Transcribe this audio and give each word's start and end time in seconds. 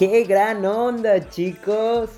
¡Qué 0.00 0.24
gran 0.24 0.64
onda, 0.64 1.28
chicos! 1.28 2.08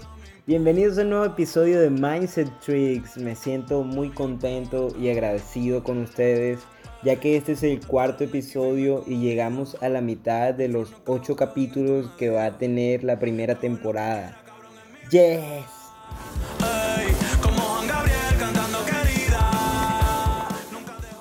Bienvenidos 0.46 0.98
a 0.98 1.02
un 1.02 1.10
nuevo 1.10 1.24
episodio 1.24 1.80
de 1.80 1.90
Mindset 1.90 2.48
Tricks. 2.60 3.16
Me 3.16 3.34
siento 3.34 3.82
muy 3.82 4.10
contento 4.10 4.95
y 4.96 5.10
agradecido 5.10 5.82
con 5.82 5.98
ustedes, 5.98 6.60
ya 7.02 7.16
que 7.16 7.37
este 7.37 7.50
es 7.50 7.64
el 7.64 7.84
cuarto 7.84 8.23
episodio 8.23 9.02
y 9.09 9.18
llegamos 9.18 9.76
a 9.82 9.88
la 9.88 10.00
mitad 10.00 10.54
de 10.54 10.68
los 10.68 10.95
ocho 11.06 11.34
capítulos 11.34 12.09
que 12.16 12.30
va 12.30 12.45
a 12.45 12.56
tener 12.56 13.02
la 13.02 13.18
primera 13.18 13.56
temporada. 13.56 14.40
¡Yes! 15.10 15.42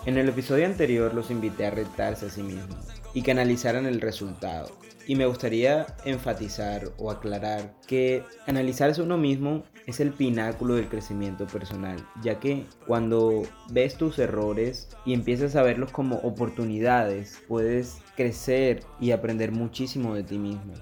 En 0.05 0.15
el 0.15 0.29
episodio 0.29 0.67
anterior 0.67 1.11
los 1.15 1.31
invité 1.31 1.65
a 1.65 1.71
retarse 1.71 2.27
a 2.27 2.29
sí 2.29 2.43
mismos 2.43 3.00
y 3.13 3.21
que 3.21 3.31
analizaran 3.31 3.85
el 3.85 4.01
resultado. 4.01 4.69
Y 5.07 5.15
me 5.15 5.25
gustaría 5.25 5.87
enfatizar 6.05 6.89
o 6.97 7.11
aclarar 7.11 7.73
que 7.87 8.23
analizarse 8.47 9.01
uno 9.01 9.17
mismo 9.17 9.63
es 9.87 9.99
el 9.99 10.11
pináculo 10.11 10.75
del 10.75 10.87
crecimiento 10.87 11.47
personal, 11.47 11.97
ya 12.21 12.39
que 12.39 12.65
cuando 12.85 13.43
ves 13.71 13.95
tus 13.95 14.19
errores 14.19 14.89
y 15.05 15.13
empiezas 15.13 15.55
a 15.55 15.63
verlos 15.63 15.91
como 15.91 16.17
oportunidades, 16.17 17.41
puedes 17.47 17.97
crecer 18.15 18.83
y 18.99 19.11
aprender 19.11 19.51
muchísimo 19.51 20.13
de 20.13 20.23
ti 20.23 20.37
mismo. 20.37 20.73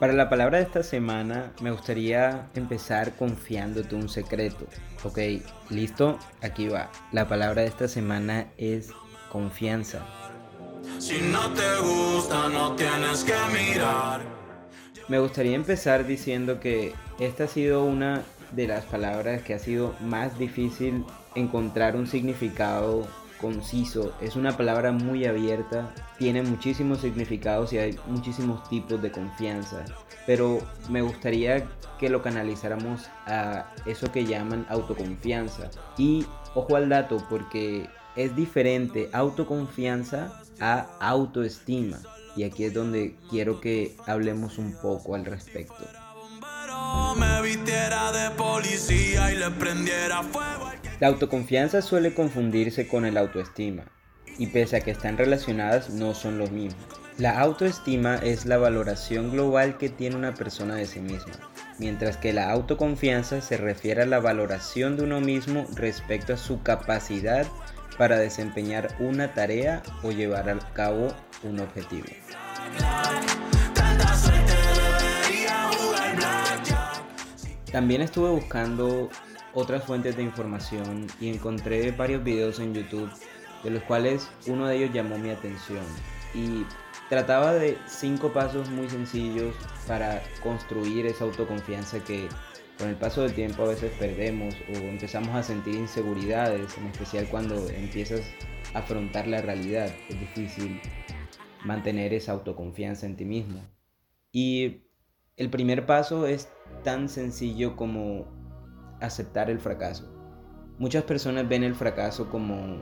Para 0.00 0.14
la 0.14 0.30
palabra 0.30 0.56
de 0.56 0.64
esta 0.64 0.82
semana 0.82 1.52
me 1.60 1.70
gustaría 1.70 2.46
empezar 2.54 3.12
confiándote 3.16 3.94
un 3.94 4.08
secreto. 4.08 4.66
Ok, 5.04 5.18
listo, 5.68 6.18
aquí 6.40 6.68
va. 6.68 6.90
La 7.12 7.28
palabra 7.28 7.60
de 7.60 7.68
esta 7.68 7.86
semana 7.86 8.46
es 8.56 8.88
confianza. 9.30 10.00
Si 10.98 11.20
no 11.20 11.52
te 11.52 11.80
gusta, 11.82 12.48
no 12.48 12.74
tienes 12.76 13.24
que 13.24 13.34
mirar. 13.52 14.22
Me 15.08 15.18
gustaría 15.18 15.54
empezar 15.54 16.06
diciendo 16.06 16.60
que 16.60 16.94
esta 17.18 17.44
ha 17.44 17.48
sido 17.48 17.84
una 17.84 18.22
de 18.52 18.68
las 18.68 18.86
palabras 18.86 19.42
que 19.42 19.52
ha 19.52 19.58
sido 19.58 19.94
más 20.00 20.38
difícil 20.38 21.04
encontrar 21.34 21.94
un 21.94 22.06
significado 22.06 23.06
conciso, 23.40 24.12
es 24.20 24.36
una 24.36 24.56
palabra 24.56 24.92
muy 24.92 25.24
abierta, 25.24 25.94
tiene 26.18 26.42
muchísimos 26.42 27.00
significados 27.00 27.72
y 27.72 27.78
hay 27.78 27.98
muchísimos 28.06 28.68
tipos 28.68 29.00
de 29.00 29.10
confianza, 29.10 29.84
pero 30.26 30.58
me 30.88 31.02
gustaría 31.02 31.66
que 31.98 32.08
lo 32.08 32.22
canalizáramos 32.22 33.08
a 33.26 33.66
eso 33.86 34.10
que 34.10 34.24
llaman 34.24 34.66
autoconfianza. 34.68 35.70
Y 35.98 36.26
ojo 36.54 36.76
al 36.76 36.88
dato 36.88 37.22
porque 37.28 37.88
es 38.16 38.34
diferente 38.34 39.10
autoconfianza 39.12 40.40
a 40.60 40.88
autoestima. 41.00 41.98
Y 42.36 42.44
aquí 42.44 42.64
es 42.64 42.74
donde 42.74 43.16
quiero 43.28 43.60
que 43.60 43.96
hablemos 44.06 44.58
un 44.58 44.72
poco 44.80 45.14
al 45.14 45.24
respecto. 45.24 45.84
La 51.00 51.08
autoconfianza 51.08 51.80
suele 51.80 52.12
confundirse 52.12 52.86
con 52.86 53.06
el 53.06 53.16
autoestima, 53.16 53.84
y 54.36 54.48
pese 54.48 54.76
a 54.76 54.80
que 54.80 54.90
están 54.90 55.16
relacionadas, 55.16 55.88
no 55.88 56.12
son 56.12 56.36
lo 56.36 56.46
mismo. 56.48 56.78
La 57.16 57.40
autoestima 57.40 58.16
es 58.16 58.44
la 58.44 58.58
valoración 58.58 59.30
global 59.30 59.78
que 59.78 59.88
tiene 59.88 60.16
una 60.16 60.34
persona 60.34 60.74
de 60.74 60.84
sí 60.84 61.00
misma, 61.00 61.32
mientras 61.78 62.18
que 62.18 62.34
la 62.34 62.50
autoconfianza 62.50 63.40
se 63.40 63.56
refiere 63.56 64.02
a 64.02 64.06
la 64.06 64.20
valoración 64.20 64.98
de 64.98 65.04
uno 65.04 65.22
mismo 65.22 65.66
respecto 65.74 66.34
a 66.34 66.36
su 66.36 66.62
capacidad 66.62 67.46
para 67.96 68.18
desempeñar 68.18 68.94
una 68.98 69.32
tarea 69.32 69.82
o 70.02 70.10
llevar 70.10 70.50
a 70.50 70.58
cabo 70.74 71.14
un 71.42 71.60
objetivo. 71.60 72.08
También 77.72 78.02
estuve 78.02 78.28
buscando 78.28 79.08
otras 79.54 79.84
fuentes 79.84 80.16
de 80.16 80.22
información 80.22 81.06
y 81.20 81.28
encontré 81.28 81.90
varios 81.92 82.22
videos 82.22 82.60
en 82.60 82.74
YouTube 82.74 83.10
de 83.62 83.70
los 83.70 83.82
cuales 83.84 84.30
uno 84.46 84.66
de 84.66 84.76
ellos 84.76 84.92
llamó 84.92 85.18
mi 85.18 85.30
atención 85.30 85.84
y 86.34 86.64
trataba 87.08 87.54
de 87.54 87.76
cinco 87.86 88.32
pasos 88.32 88.70
muy 88.70 88.88
sencillos 88.88 89.54
para 89.86 90.22
construir 90.42 91.06
esa 91.06 91.24
autoconfianza 91.24 92.02
que 92.04 92.28
con 92.78 92.88
el 92.88 92.96
paso 92.96 93.22
del 93.22 93.34
tiempo 93.34 93.64
a 93.64 93.68
veces 93.68 93.92
perdemos 93.98 94.54
o 94.72 94.76
empezamos 94.78 95.34
a 95.34 95.42
sentir 95.42 95.74
inseguridades, 95.74 96.78
en 96.78 96.86
especial 96.86 97.26
cuando 97.30 97.68
empiezas 97.68 98.22
a 98.72 98.78
afrontar 98.78 99.26
la 99.26 99.42
realidad. 99.42 99.92
Es 100.08 100.18
difícil 100.18 100.80
mantener 101.62 102.14
esa 102.14 102.32
autoconfianza 102.32 103.04
en 103.04 103.16
ti 103.16 103.26
mismo. 103.26 103.60
Y 104.32 104.84
el 105.36 105.50
primer 105.50 105.84
paso 105.84 106.26
es 106.26 106.48
tan 106.82 107.10
sencillo 107.10 107.76
como 107.76 108.39
aceptar 109.00 109.50
el 109.50 109.60
fracaso. 109.60 110.08
Muchas 110.78 111.04
personas 111.04 111.48
ven 111.48 111.64
el 111.64 111.74
fracaso 111.74 112.30
como 112.30 112.80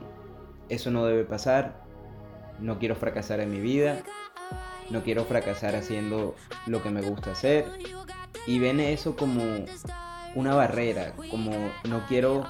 eso 0.69 0.91
no 0.91 1.05
debe 1.05 1.25
pasar, 1.25 1.83
no 2.59 2.79
quiero 2.79 2.95
fracasar 2.95 3.39
en 3.39 3.51
mi 3.51 3.59
vida, 3.59 4.03
no 4.89 5.03
quiero 5.03 5.25
fracasar 5.25 5.75
haciendo 5.75 6.35
lo 6.65 6.81
que 6.81 6.89
me 6.89 7.01
gusta 7.01 7.31
hacer 7.31 7.65
y 8.45 8.59
ven 8.59 8.79
eso 8.79 9.15
como 9.15 9.43
una 10.35 10.55
barrera, 10.55 11.13
como 11.29 11.51
no 11.87 12.05
quiero 12.07 12.45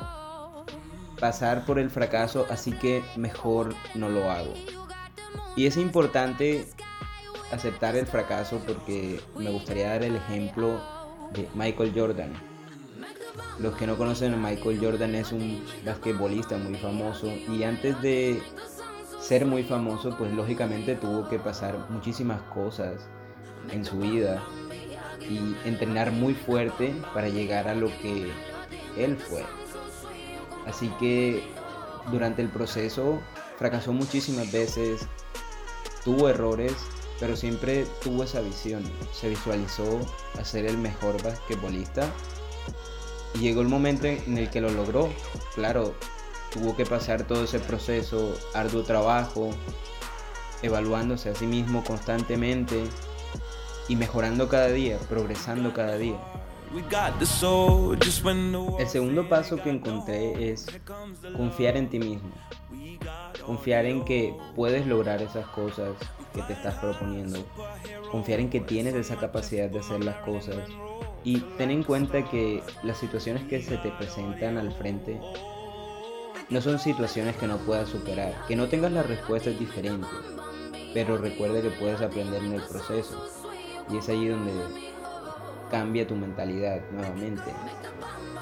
pasar 1.20 1.66
por 1.66 1.80
el 1.80 1.90
fracaso, 1.90 2.46
así 2.50 2.72
que 2.72 3.04
mejor 3.18 3.76
no 3.96 4.10
lo 4.10 4.30
hago. 4.30 4.54
Y 5.56 5.66
es 5.66 5.78
importante 5.78 6.68
aceptar 7.52 7.96
el 7.96 8.06
fracaso 8.06 8.62
porque 8.66 9.20
me 9.38 9.50
gustaría 9.50 9.90
dar 9.90 10.04
el 10.04 10.16
ejemplo 10.16 10.80
de 11.34 11.48
Michael 11.56 11.92
Jordan. 11.96 12.49
Los 13.60 13.76
que 13.76 13.86
no 13.86 13.98
conocen 13.98 14.34
a 14.34 14.38
Michael 14.38 14.80
Jordan 14.82 15.16
es 15.16 15.34
un 15.34 15.62
basquetbolista 15.86 16.58
muy 16.58 16.76
famoso 16.76 17.28
y 17.28 17.64
antes 17.64 18.02
de 18.02 18.42
ser 19.20 19.46
muy 19.46 19.64
famoso 19.64 20.16
pues 20.18 20.32
lógicamente 20.34 20.96
tuvo 20.96 21.28
que 21.28 21.40
pasar 21.40 21.78
muchísimas 21.90 22.42
cosas 22.54 23.10
en 23.72 23.84
su 23.84 24.00
vida 24.00 24.42
y 25.30 25.56
entrenar 25.68 26.12
muy 26.12 26.34
fuerte 26.34 26.96
para 27.14 27.28
llegar 27.28 27.68
a 27.68 27.76
lo 27.76 27.88
que 28.02 28.32
él 28.98 29.18
fue. 29.18 29.44
Así 30.66 30.88
que 30.98 31.44
durante 32.12 32.42
el 32.42 32.48
proceso 32.48 33.20
fracasó 33.58 33.92
muchísimas 33.92 34.50
veces, 34.54 35.06
tuvo 36.06 36.30
errores, 36.30 36.74
pero 37.20 37.36
siempre 37.36 37.86
tuvo 38.02 38.24
esa 38.24 38.40
visión, 38.40 38.84
se 39.12 39.28
visualizó 39.28 40.00
a 40.40 40.46
ser 40.46 40.66
el 40.66 40.78
mejor 40.78 41.22
basquetbolista 41.22 42.10
llegó 43.38 43.62
el 43.62 43.68
momento 43.68 44.08
en 44.08 44.38
el 44.38 44.50
que 44.50 44.62
lo 44.62 44.70
logró. 44.70 45.10
Claro, 45.56 45.94
tuvo 46.54 46.76
que 46.76 46.86
pasar 46.86 47.24
todo 47.24 47.44
ese 47.44 47.60
proceso, 47.60 48.36
arduo 48.54 48.84
trabajo, 48.84 49.52
evaluándose 50.62 51.30
a 51.30 51.36
sí 51.36 51.46
mismo 51.46 51.84
constantemente 51.84 52.84
y 53.88 53.96
mejorando 53.96 54.50
cada 54.50 54.68
día, 54.70 54.98
progresando 55.10 55.74
cada 55.74 55.98
día. 55.98 56.20
El 58.80 58.88
segundo 58.88 59.28
paso 59.28 59.58
que 59.58 59.70
encontré 59.72 60.52
es 60.52 60.68
confiar 61.36 61.78
en 61.78 61.90
ti 61.90 62.00
mismo. 62.00 62.32
Confiar 63.44 63.86
en 63.86 64.06
que 64.06 64.36
puedes 64.56 64.86
lograr 64.86 65.22
esas 65.22 65.48
cosas 65.48 65.96
que 66.34 66.44
te 66.44 66.54
estás 66.54 66.76
proponiendo. 66.76 67.44
Confiar 68.12 68.40
en 68.40 68.52
que 68.52 68.60
tienes 68.60 68.94
esa 68.94 69.16
capacidad 69.16 69.70
de 69.70 69.80
hacer 69.80 70.04
las 70.04 70.18
cosas 70.18 70.58
y 71.30 71.38
ten 71.60 71.70
en 71.70 71.84
cuenta 71.84 72.24
que 72.24 72.64
las 72.82 72.98
situaciones 72.98 73.44
que 73.44 73.62
se 73.62 73.78
te 73.78 73.92
presentan 73.92 74.58
al 74.58 74.72
frente 74.72 75.22
no 76.50 76.60
son 76.60 76.80
situaciones 76.80 77.36
que 77.36 77.46
no 77.46 77.58
puedas 77.58 77.90
superar. 77.90 78.34
Que 78.48 78.56
no 78.56 78.68
tengas 78.68 78.92
las 78.92 79.06
respuestas 79.06 79.60
diferentes, 79.60 80.10
pero 80.92 81.20
recuerda 81.20 81.62
que 81.62 81.70
puedes 81.70 82.02
aprender 82.02 82.44
en 82.44 82.54
el 82.54 82.64
proceso. 82.64 83.24
Y 83.92 83.98
es 83.98 84.10
ahí 84.10 84.28
donde 84.28 84.52
cambia 85.70 86.08
tu 86.08 86.16
mentalidad 86.16 86.82
nuevamente. 86.90 87.54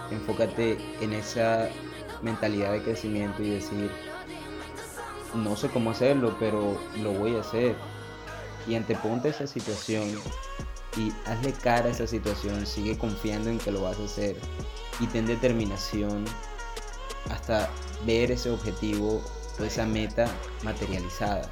Enfócate 0.09 0.77
en 1.01 1.11
esa 1.11 1.67
mentalidad 2.21 2.71
de 2.71 2.83
crecimiento 2.83 3.43
y 3.43 3.49
decir, 3.49 3.91
no 5.35 5.57
sé 5.57 5.67
cómo 5.67 5.91
hacerlo, 5.91 6.37
pero 6.39 6.79
lo 7.03 7.11
voy 7.11 7.35
a 7.35 7.41
hacer. 7.41 7.75
Y 8.65 8.75
anteponte 8.75 9.27
esa 9.27 9.45
situación 9.45 10.07
y 10.97 11.13
hazle 11.25 11.53
cara 11.53 11.87
a 11.87 11.91
esa 11.91 12.07
situación, 12.07 12.65
sigue 12.65 12.97
confiando 12.97 13.49
en 13.49 13.59
que 13.59 13.71
lo 13.71 13.81
vas 13.83 13.99
a 13.99 14.05
hacer 14.05 14.35
y 14.99 15.07
ten 15.07 15.25
determinación 15.25 16.25
hasta 17.29 17.69
ver 18.05 18.31
ese 18.31 18.49
objetivo 18.49 19.23
o 19.59 19.63
esa 19.63 19.85
meta 19.85 20.27
materializada. 20.63 21.49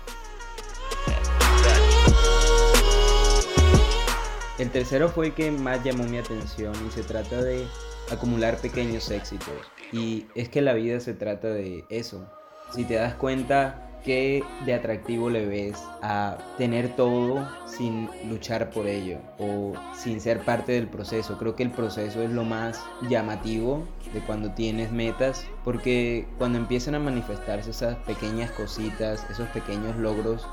El 4.57 4.71
tercero 4.71 5.09
fue 5.09 5.27
el 5.27 5.33
que 5.33 5.51
más 5.51 5.83
llamó 5.83 6.05
mi 6.05 6.17
atención 6.17 6.73
y 6.87 6.91
se 6.91 7.03
trata 7.03 7.41
de 7.41 7.67
acumular 8.09 8.57
pequeños 8.57 9.11
éxitos. 9.11 9.53
Y 9.91 10.27
es 10.33 10.47
que 10.47 10.61
la 10.61 10.73
vida 10.73 10.99
se 11.01 11.13
trata 11.13 11.49
de 11.49 11.83
eso. 11.89 12.25
Si 12.73 12.85
te 12.85 12.95
das 12.95 13.15
cuenta, 13.15 13.94
¿qué 14.05 14.43
de 14.65 14.73
atractivo 14.73 15.29
le 15.29 15.45
ves 15.45 15.83
a 16.01 16.37
tener 16.57 16.95
todo 16.95 17.47
sin 17.65 18.07
luchar 18.29 18.69
por 18.69 18.87
ello 18.87 19.17
o 19.39 19.73
sin 19.95 20.21
ser 20.21 20.41
parte 20.41 20.73
del 20.73 20.87
proceso? 20.87 21.37
Creo 21.37 21.55
que 21.55 21.63
el 21.63 21.71
proceso 21.71 22.21
es 22.21 22.29
lo 22.29 22.45
más 22.45 22.85
llamativo 23.09 23.83
de 24.13 24.19
cuando 24.21 24.51
tienes 24.51 24.91
metas, 24.91 25.45
porque 25.63 26.27
cuando 26.37 26.59
empiezan 26.59 26.95
a 26.95 26.99
manifestarse 26.99 27.71
esas 27.71 27.97
pequeñas 27.97 28.51
cositas, 28.51 29.25
esos 29.29 29.49
pequeños 29.49 29.97
logros, 29.97 30.47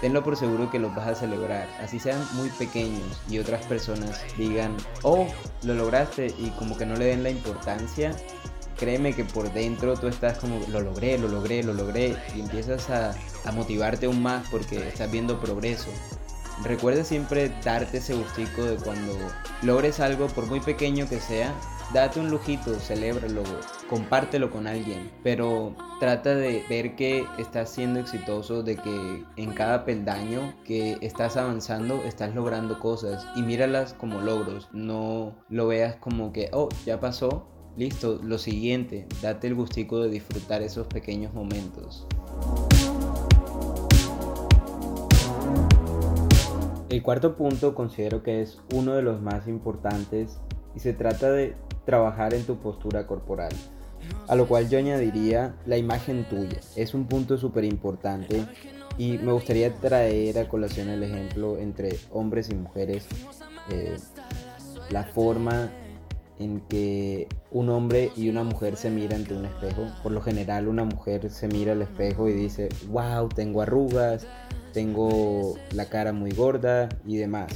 tenlo 0.00 0.22
por 0.22 0.36
seguro 0.36 0.70
que 0.70 0.78
los 0.78 0.94
vas 0.94 1.08
a 1.08 1.14
celebrar, 1.14 1.66
así 1.82 1.98
sean 1.98 2.22
muy 2.34 2.50
pequeños 2.50 3.20
y 3.28 3.38
otras 3.38 3.64
personas 3.66 4.22
digan, 4.36 4.76
oh, 5.02 5.26
lo 5.62 5.74
lograste 5.74 6.26
y 6.38 6.50
como 6.58 6.76
que 6.76 6.86
no 6.86 6.96
le 6.96 7.06
den 7.06 7.22
la 7.22 7.30
importancia, 7.30 8.14
créeme 8.76 9.14
que 9.14 9.24
por 9.24 9.52
dentro 9.52 9.94
tú 9.94 10.06
estás 10.08 10.38
como, 10.38 10.60
lo 10.68 10.80
logré, 10.80 11.18
lo 11.18 11.28
logré, 11.28 11.62
lo 11.62 11.72
logré 11.72 12.16
y 12.34 12.40
empiezas 12.40 12.90
a, 12.90 13.14
motivarte 13.52 14.06
aún 14.06 14.22
más 14.22 14.48
porque 14.50 14.76
estás 14.88 15.10
viendo 15.10 15.40
progreso. 15.40 15.88
Recuerda 16.64 17.04
siempre 17.04 17.52
darte 17.64 17.98
ese 17.98 18.14
gustico 18.14 18.64
de 18.64 18.76
cuando 18.76 19.12
logres 19.62 20.00
algo, 20.00 20.26
por 20.26 20.46
muy 20.46 20.60
pequeño 20.60 21.08
que 21.08 21.20
sea, 21.20 21.54
date 21.92 22.18
un 22.18 22.30
lujito, 22.30 22.74
celébralo, 22.80 23.42
compártelo 23.88 24.50
con 24.50 24.66
alguien, 24.66 25.10
pero 25.22 25.74
trata 26.00 26.34
de 26.34 26.64
ver 26.68 26.96
que 26.96 27.26
estás 27.38 27.70
siendo 27.70 28.00
exitoso, 28.00 28.62
de 28.62 28.76
que 28.76 29.24
en 29.36 29.52
cada 29.52 29.84
peldaño 29.84 30.54
que 30.64 30.98
estás 31.02 31.36
avanzando 31.36 32.02
estás 32.04 32.34
logrando 32.34 32.78
cosas 32.80 33.26
y 33.36 33.42
míralas 33.42 33.94
como 33.94 34.20
logros, 34.20 34.68
no 34.72 35.34
lo 35.48 35.68
veas 35.68 35.96
como 35.96 36.32
que, 36.32 36.48
oh, 36.52 36.68
ya 36.84 36.98
pasó, 37.00 37.46
listo, 37.76 38.20
lo 38.22 38.38
siguiente, 38.38 39.06
date 39.22 39.46
el 39.46 39.54
gustico 39.54 40.00
de 40.00 40.08
disfrutar 40.08 40.62
esos 40.62 40.86
pequeños 40.86 41.34
momentos. 41.34 42.06
El 46.88 47.02
cuarto 47.02 47.36
punto 47.36 47.74
considero 47.74 48.22
que 48.22 48.40
es 48.40 48.58
uno 48.72 48.94
de 48.94 49.02
los 49.02 49.20
más 49.20 49.48
importantes 49.48 50.38
y 50.74 50.80
se 50.80 50.92
trata 50.94 51.30
de 51.30 51.54
trabajar 51.84 52.32
en 52.32 52.44
tu 52.44 52.56
postura 52.56 53.06
corporal. 53.06 53.52
A 54.28 54.36
lo 54.36 54.46
cual 54.46 54.68
yo 54.70 54.78
añadiría 54.78 55.56
la 55.66 55.76
imagen 55.76 56.24
tuya. 56.24 56.60
Es 56.76 56.94
un 56.94 57.06
punto 57.06 57.36
súper 57.36 57.64
importante 57.64 58.44
y 58.96 59.18
me 59.18 59.32
gustaría 59.32 59.74
traer 59.74 60.38
a 60.38 60.48
colación 60.48 60.88
el 60.88 61.02
ejemplo 61.02 61.58
entre 61.58 61.98
hombres 62.12 62.48
y 62.50 62.54
mujeres. 62.54 63.06
Eh, 63.70 63.96
la 64.90 65.04
forma 65.04 65.70
en 66.38 66.60
que 66.60 67.28
un 67.50 67.70
hombre 67.70 68.10
y 68.16 68.28
una 68.28 68.44
mujer 68.44 68.76
se 68.76 68.90
miran 68.90 69.20
ante 69.20 69.34
un 69.34 69.46
espejo. 69.46 69.86
Por 70.02 70.12
lo 70.12 70.20
general 70.20 70.68
una 70.68 70.84
mujer 70.84 71.30
se 71.30 71.48
mira 71.48 71.72
al 71.72 71.82
espejo 71.82 72.28
y 72.28 72.32
dice, 72.32 72.68
wow, 72.88 73.28
tengo 73.28 73.62
arrugas, 73.62 74.26
tengo 74.72 75.56
la 75.72 75.86
cara 75.86 76.12
muy 76.12 76.32
gorda 76.32 76.88
y 77.06 77.16
demás. 77.16 77.52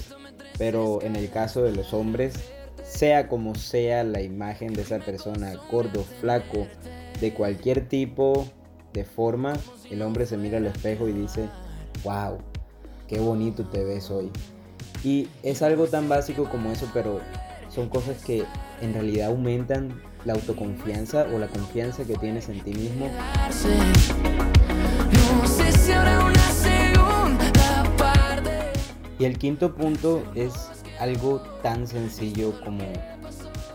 Pero 0.58 1.02
en 1.02 1.16
el 1.16 1.30
caso 1.30 1.62
de 1.62 1.72
los 1.72 1.92
hombres 1.92 2.34
sea 2.82 3.28
como 3.28 3.54
sea 3.54 4.04
la 4.04 4.20
imagen 4.20 4.72
de 4.72 4.82
esa 4.82 4.98
persona, 4.98 5.54
gordo, 5.70 6.02
flaco, 6.20 6.66
de 7.20 7.32
cualquier 7.34 7.86
tipo 7.88 8.46
de 8.92 9.04
forma, 9.04 9.52
el 9.90 10.02
hombre 10.02 10.26
se 10.26 10.36
mira 10.36 10.58
al 10.58 10.66
espejo 10.66 11.08
y 11.08 11.12
dice, 11.12 11.48
wow, 12.02 12.38
qué 13.06 13.20
bonito 13.20 13.64
te 13.64 13.84
ves 13.84 14.10
hoy. 14.10 14.30
Y 15.04 15.28
es 15.42 15.62
algo 15.62 15.86
tan 15.86 16.08
básico 16.08 16.48
como 16.50 16.70
eso, 16.72 16.90
pero 16.92 17.20
son 17.70 17.88
cosas 17.88 18.22
que 18.24 18.44
en 18.80 18.92
realidad 18.92 19.28
aumentan 19.28 20.00
la 20.24 20.34
autoconfianza 20.34 21.26
o 21.34 21.38
la 21.38 21.46
confianza 21.46 22.04
que 22.04 22.16
tienes 22.16 22.48
en 22.48 22.60
ti 22.60 22.74
mismo. 22.74 23.08
Y 29.18 29.24
el 29.24 29.38
quinto 29.38 29.74
punto 29.74 30.22
es 30.34 30.70
algo 30.98 31.40
tan 31.62 31.86
sencillo 31.86 32.52
como 32.64 32.84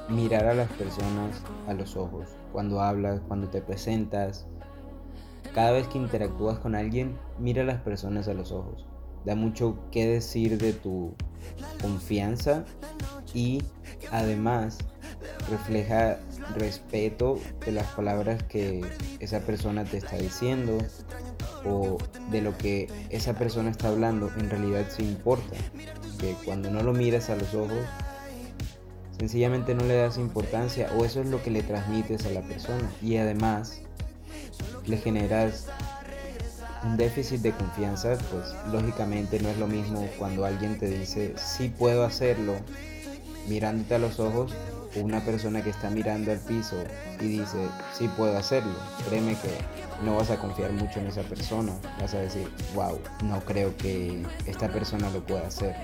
mirar 0.10 0.46
a 0.46 0.54
las 0.54 0.70
personas 0.72 1.42
a 1.68 1.74
los 1.74 1.96
ojos. 1.96 2.30
Cuando 2.52 2.82
hablas, 2.82 3.22
cuando 3.28 3.48
te 3.50 3.62
presentas, 3.62 4.48
cada 5.54 5.72
vez 5.72 5.88
que 5.88 5.98
interactúas 5.98 6.60
con 6.60 6.76
alguien, 6.76 7.18
mira 7.40 7.64
a 7.64 7.66
las 7.66 7.82
personas 7.82 8.28
a 8.28 8.34
los 8.34 8.52
ojos. 8.52 8.86
Da 9.24 9.36
mucho 9.36 9.78
que 9.92 10.08
decir 10.08 10.58
de 10.58 10.74
tu 10.74 11.14
confianza 11.82 12.66
y 13.34 13.62
además 14.12 14.78
refleja 15.50 16.20
respeto 16.56 17.40
de 17.66 17.72
las 17.72 17.88
palabras 17.88 18.44
que 18.44 18.84
esa 19.20 19.40
persona 19.40 19.84
te 19.84 19.98
está 19.98 20.18
diciendo 20.18 20.78
o 21.66 21.98
de 22.32 22.42
lo 22.42 22.58
que 22.58 22.88
esa 23.10 23.34
persona 23.34 23.72
está 23.72 23.90
hablando 23.90 24.32
en 24.38 24.50
realidad 24.50 24.86
sí 24.90 25.04
importa. 25.04 25.56
Que 26.20 26.36
cuando 26.46 26.70
no 26.72 26.82
lo 26.82 26.94
miras 26.94 27.30
a 27.30 27.36
los 27.36 27.54
ojos, 27.54 27.78
sencillamente 29.18 29.76
no 29.76 29.84
le 29.86 29.96
das 29.96 30.18
importancia 30.18 30.90
o 30.98 31.06
eso 31.06 31.22
es 31.22 31.28
lo 31.28 31.42
que 31.42 31.52
le 31.52 31.64
transmites 31.64 32.26
a 32.26 32.30
la 32.30 32.42
persona. 32.42 32.90
Y 33.02 33.18
además 33.18 33.82
le 34.86 34.98
generas 34.98 35.68
un 36.84 36.98
déficit 36.98 37.42
de 37.42 37.52
confianza, 37.52 38.16
pues 38.32 38.54
lógicamente 38.72 39.40
no 39.40 39.50
es 39.50 39.58
lo 39.58 39.68
mismo 39.68 40.08
cuando 40.20 40.46
alguien 40.46 40.78
te 40.78 40.88
dice 40.88 41.34
sí 41.36 41.70
puedo 41.70 42.06
hacerlo 42.06 42.56
mirándote 43.48 43.96
a 43.96 44.00
los 44.00 44.20
ojos 44.20 44.54
una 45.02 45.20
persona 45.20 45.62
que 45.62 45.70
está 45.70 45.90
mirando 45.90 46.32
al 46.32 46.40
piso 46.40 46.78
y 47.20 47.40
dice 47.40 47.68
sí 47.94 48.08
puedo 48.16 48.38
hacerlo. 48.38 48.74
Créeme 49.10 49.36
que 49.36 49.50
no 50.04 50.16
vas 50.16 50.30
a 50.30 50.38
confiar 50.38 50.72
mucho 50.72 51.00
en 51.00 51.08
esa 51.08 51.22
persona. 51.24 51.74
Vas 52.00 52.14
a 52.14 52.20
decir, 52.20 52.50
wow, 52.74 53.00
no 53.24 53.40
creo 53.42 53.76
que 53.78 54.24
esta 54.46 54.68
persona 54.70 55.10
lo 55.10 55.22
pueda 55.22 55.48
hacer. 55.48 55.76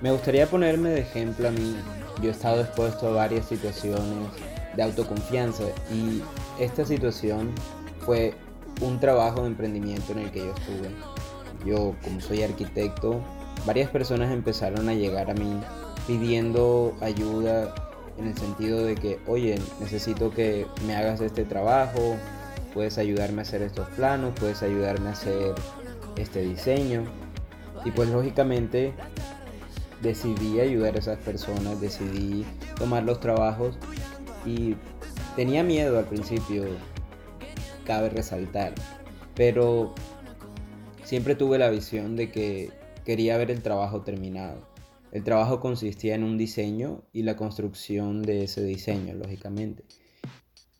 Me 0.00 0.10
gustaría 0.10 0.46
ponerme 0.46 0.90
de 0.90 1.00
ejemplo 1.00 1.48
a 1.48 1.50
mí. 1.50 1.76
Yo 2.20 2.28
he 2.28 2.32
estado 2.32 2.62
expuesto 2.62 3.08
a 3.08 3.12
varias 3.12 3.46
situaciones 3.46 4.28
de 4.76 4.82
autoconfianza 4.82 5.64
y 5.92 6.22
esta 6.58 6.84
situación 6.84 7.50
fue 8.00 8.34
un 8.80 8.98
trabajo 8.98 9.42
de 9.42 9.48
emprendimiento 9.48 10.12
en 10.12 10.18
el 10.20 10.30
que 10.30 10.40
yo 10.40 10.54
estuve. 10.54 11.11
Yo, 11.64 11.94
como 12.02 12.20
soy 12.20 12.42
arquitecto, 12.42 13.20
varias 13.66 13.90
personas 13.90 14.32
empezaron 14.32 14.88
a 14.88 14.94
llegar 14.94 15.30
a 15.30 15.34
mí 15.34 15.60
pidiendo 16.06 16.94
ayuda 17.00 17.74
en 18.18 18.26
el 18.26 18.36
sentido 18.36 18.84
de 18.84 18.94
que, 18.94 19.18
oye, 19.26 19.58
necesito 19.80 20.30
que 20.30 20.66
me 20.86 20.96
hagas 20.96 21.20
este 21.20 21.44
trabajo, 21.44 22.16
puedes 22.74 22.98
ayudarme 22.98 23.40
a 23.40 23.42
hacer 23.42 23.62
estos 23.62 23.88
planos, 23.90 24.32
puedes 24.38 24.62
ayudarme 24.62 25.08
a 25.08 25.12
hacer 25.12 25.54
este 26.16 26.42
diseño. 26.42 27.04
Y 27.84 27.90
pues 27.90 28.08
lógicamente 28.08 28.92
decidí 30.02 30.60
ayudar 30.60 30.96
a 30.96 30.98
esas 30.98 31.18
personas, 31.18 31.80
decidí 31.80 32.44
tomar 32.76 33.04
los 33.04 33.20
trabajos 33.20 33.76
y 34.44 34.76
tenía 35.36 35.62
miedo 35.62 35.98
al 35.98 36.04
principio, 36.04 36.64
cabe 37.84 38.10
resaltar, 38.10 38.72
pero 39.34 39.94
siempre 41.04 41.34
tuve 41.34 41.58
la 41.58 41.70
visión 41.70 42.16
de 42.16 42.30
que 42.30 42.70
quería 43.04 43.36
ver 43.36 43.50
el 43.50 43.62
trabajo 43.62 44.02
terminado. 44.02 44.66
El 45.12 45.24
trabajo 45.24 45.60
consistía 45.60 46.14
en 46.14 46.24
un 46.24 46.38
diseño 46.38 47.02
y 47.12 47.22
la 47.22 47.36
construcción 47.36 48.22
de 48.22 48.44
ese 48.44 48.62
diseño, 48.62 49.14
lógicamente. 49.14 49.84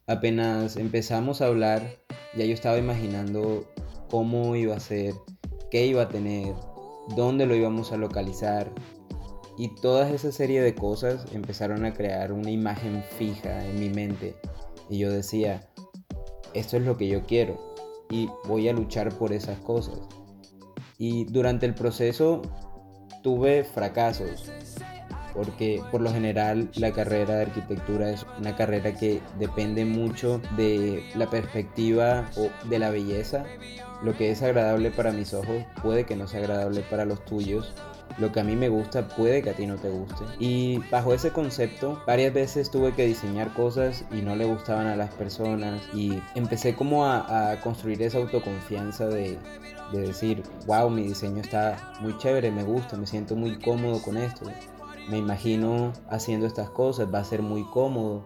Apenas 0.07 0.77
empezamos 0.77 1.43
a 1.43 1.47
hablar, 1.47 1.99
ya 2.35 2.45
yo 2.45 2.55
estaba 2.55 2.79
imaginando 2.79 3.69
cómo 4.09 4.57
iba 4.57 4.75
a 4.75 4.81
ser, 4.81 5.15
qué 5.71 5.87
iba 5.87 6.03
a 6.03 6.09
tener, 6.09 6.55
dónde 7.15 7.47
lo 7.47 7.55
íbamos 7.55 7.93
a 7.93 7.99
localizar. 7.99 8.73
Y 9.59 9.75
toda 9.77 10.11
esa 10.11 10.33
serie 10.33 10.63
de 10.63 10.75
cosas 10.75 11.27
empezaron 11.35 11.85
a 11.85 11.93
crear 11.93 12.33
una 12.33 12.51
imagen 12.51 13.05
fija 13.19 13.67
en 13.67 13.79
mi 13.79 13.91
mente. 13.91 14.35
Y 14.89 14.99
yo 14.99 15.11
decía, 15.11 15.69
esto 16.55 16.79
es 16.79 16.85
lo 16.85 16.97
que 16.97 17.09
yo 17.09 17.23
quiero 17.25 17.72
y 18.13 18.29
voy 18.45 18.69
a 18.69 18.75
luchar 18.75 19.09
por 19.15 19.33
esas 19.33 19.59
cosas. 19.61 19.99
Y 20.99 21.25
durante 21.25 21.65
el 21.65 21.75
proceso 21.75 22.43
tuve 23.23 23.65
fracasos, 23.65 24.53
porque 25.33 25.83
por 25.91 26.03
lo 26.03 26.13
general 26.13 26.71
la 26.75 26.93
carrera 26.93 27.37
de 27.37 27.43
arquitectura 27.43 28.11
es 28.11 28.27
una 28.39 28.55
carrera 28.55 28.95
que 28.95 29.23
depende 29.39 29.87
mucho 29.87 30.43
de 30.59 31.03
la 31.17 31.31
perspectiva 31.31 32.29
o 32.37 32.51
de 32.69 32.79
la 32.79 32.91
belleza. 32.91 33.45
Lo 34.05 34.15
que 34.15 34.31
es 34.31 34.43
agradable 34.43 34.91
para 34.91 35.11
mis 35.11 35.33
ojos 35.33 35.65
puede 35.83 36.05
que 36.05 36.15
no 36.15 36.29
sea 36.29 36.41
agradable 36.41 36.83
para 36.83 37.07
los 37.07 37.25
tuyos. 37.25 37.73
Lo 38.19 38.33
que 38.33 38.41
a 38.41 38.45
mí 38.45 38.57
me 38.57 38.69
gusta 38.69 39.09
puede 39.09 39.43
que 39.43 39.51
a 39.51 39.55
ti 39.55 39.67
no 39.67 39.77
te 39.77 39.91
guste. 39.91 40.25
Y 40.39 40.79
bajo 40.91 41.15
ese 41.15 41.31
concepto, 41.31 42.03
varias 42.07 42.33
veces 42.33 42.71
tuve 42.71 42.93
que 42.93 43.07
diseñar 43.07 43.53
cosas 43.55 44.05
y 44.11 44.23
no 44.23 44.37
le 44.37 44.45
gustaban 44.45 44.87
a 44.87 44.97
las 44.97 45.11
personas. 45.15 45.83
Y 45.95 46.21
empecé 46.35 46.75
como 46.75 47.07
a, 47.07 47.57
construir 47.63 48.03
esa 48.03 48.19
autoconfianza 48.19 49.07
de, 49.07 49.39
de 49.93 50.01
decir, 50.01 50.43
wow, 50.67 50.91
mi 50.91 51.03
diseño 51.05 51.41
está 51.41 51.95
muy 52.01 52.17
chévere, 52.19 52.51
me 52.51 52.65
gusta, 52.65 52.97
me 52.97 53.07
siento 53.07 53.37
muy 53.37 53.59
cómodo 53.59 54.03
con 54.03 54.17
esto. 54.17 54.47
Me 55.09 55.19
imagino 55.19 55.93
haciendo 56.09 56.47
estas 56.47 56.71
cosas, 56.71 57.13
va 57.13 57.21
a 57.21 57.25
ser 57.25 57.43
muy 57.43 57.65
cómodo. 57.65 58.25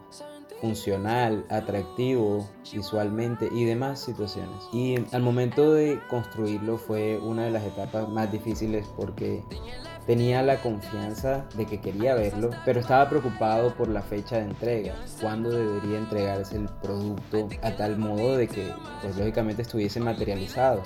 Funcional, 0.61 1.45
atractivo 1.49 2.49
visualmente 2.73 3.49
y 3.53 3.65
demás 3.65 4.01
situaciones. 4.01 4.57
Y 4.73 4.97
al 5.13 5.23
momento 5.23 5.73
de 5.73 6.01
construirlo 6.09 6.79
fue 6.79 7.19
una 7.19 7.45
de 7.45 7.51
las 7.51 7.65
etapas 7.65 8.09
más 8.09 8.31
difíciles 8.33 8.87
porque 8.97 9.43
Tenía 10.07 10.41
la 10.45 10.63
confianza 10.63 11.45
de 11.57 11.67
que 11.67 11.81
quería 11.81 12.15
verlo, 12.15 12.51
pero 12.65 12.79
estaba 12.79 13.09
preocupado 13.09 13.75
por 13.75 13.89
la 13.89 14.03
fecha 14.03 14.37
de 14.37 14.45
entrega, 14.45 14.95
cuándo 15.21 15.51
debería 15.51 15.99
entregarse 15.99 16.57
el 16.57 16.69
producto 16.81 17.49
a 17.63 17.73
tal 17.73 17.99
modo 17.99 18.37
de 18.37 18.47
que, 18.47 18.73
pues 19.03 19.17
lógicamente, 19.17 19.63
estuviese 19.63 19.99
materializado. 19.99 20.83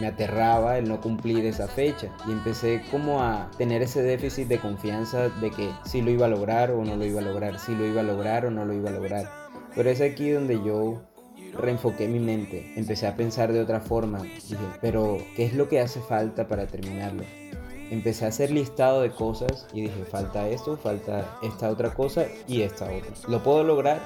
Me 0.00 0.08
aterraba 0.08 0.76
el 0.76 0.88
no 0.88 1.00
cumplir 1.00 1.46
esa 1.46 1.68
fecha 1.68 2.08
y 2.26 2.32
empecé 2.32 2.82
como 2.90 3.22
a 3.22 3.48
tener 3.56 3.80
ese 3.80 4.02
déficit 4.02 4.48
de 4.48 4.58
confianza 4.58 5.28
de 5.28 5.52
que 5.52 5.70
si 5.84 6.02
lo 6.02 6.10
iba 6.10 6.26
a 6.26 6.30
lograr 6.30 6.72
o 6.72 6.84
no 6.84 6.96
lo 6.96 7.04
iba 7.04 7.20
a 7.20 7.24
lograr, 7.24 7.60
si 7.60 7.76
lo 7.76 7.86
iba 7.86 8.00
a 8.00 8.04
lograr 8.04 8.44
o 8.46 8.50
no 8.50 8.64
lo 8.64 8.72
iba 8.72 8.90
a 8.90 8.94
lograr. 8.94 9.30
Pero 9.76 9.88
es 9.88 10.00
aquí 10.00 10.30
donde 10.30 10.54
yo 10.64 11.00
reenfoqué 11.56 12.08
mi 12.08 12.18
mente, 12.18 12.72
empecé 12.74 13.06
a 13.06 13.14
pensar 13.14 13.52
de 13.52 13.60
otra 13.60 13.80
forma. 13.80 14.20
Dije, 14.22 14.56
pero 14.80 15.18
¿qué 15.36 15.44
es 15.44 15.54
lo 15.54 15.68
que 15.68 15.80
hace 15.80 16.00
falta 16.00 16.48
para 16.48 16.66
terminarlo? 16.66 17.22
Empecé 17.90 18.24
a 18.24 18.28
hacer 18.28 18.50
listado 18.50 19.02
de 19.02 19.10
cosas 19.10 19.66
y 19.72 19.82
dije, 19.82 20.04
falta 20.04 20.48
esto, 20.48 20.76
falta 20.76 21.38
esta 21.42 21.70
otra 21.70 21.92
cosa 21.94 22.26
y 22.46 22.62
esta 22.62 22.86
otra. 22.86 23.10
¿Lo 23.28 23.42
puedo 23.42 23.64
lograr? 23.64 24.00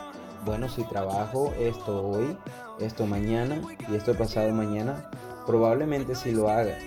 Bueno, 0.45 0.69
si 0.69 0.85
trabajo 0.85 1.53
esto 1.59 2.09
hoy, 2.09 2.37
esto 2.81 3.07
mañana 3.07 3.61
y 3.91 3.97
esto 3.97 4.15
pasado 4.15 4.53
mañana, 4.53 5.11
probablemente 5.47 6.15
sí 6.15 6.33
lo 6.33 6.49
haga. 6.49 6.79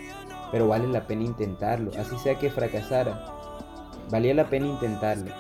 Pero 0.52 0.68
vale 0.68 0.88
la 0.88 1.08
pena 1.08 1.24
intentarlo, 1.24 1.92
así 2.00 2.18
sea 2.20 2.38
que 2.38 2.50
fracasara. 2.50 3.26
Valía 4.10 4.34
la 4.34 4.50
pena 4.50 4.68
intentarlo. 4.68 5.32